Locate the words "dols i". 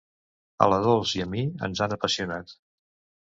0.85-1.21